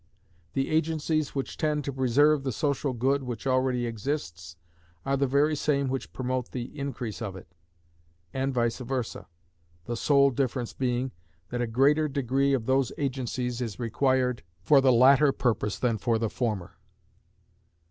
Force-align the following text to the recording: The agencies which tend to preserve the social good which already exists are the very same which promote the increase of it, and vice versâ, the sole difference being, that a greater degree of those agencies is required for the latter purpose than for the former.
The 0.53 0.69
agencies 0.71 1.35
which 1.35 1.57
tend 1.57 1.83
to 1.85 1.93
preserve 1.93 2.41
the 2.41 2.51
social 2.51 2.91
good 2.91 3.21
which 3.21 3.45
already 3.45 3.85
exists 3.85 4.55
are 5.05 5.15
the 5.15 5.27
very 5.27 5.55
same 5.55 5.89
which 5.89 6.11
promote 6.11 6.49
the 6.49 6.75
increase 6.79 7.21
of 7.21 7.35
it, 7.35 7.47
and 8.33 8.51
vice 8.51 8.81
versâ, 8.81 9.27
the 9.85 9.95
sole 9.95 10.31
difference 10.31 10.73
being, 10.73 11.11
that 11.49 11.61
a 11.61 11.67
greater 11.67 12.07
degree 12.07 12.53
of 12.53 12.65
those 12.65 12.91
agencies 12.97 13.61
is 13.61 13.77
required 13.79 14.41
for 14.63 14.81
the 14.81 14.91
latter 14.91 15.31
purpose 15.31 15.77
than 15.77 15.99
for 15.99 16.17
the 16.17 16.31
former. 16.31 16.79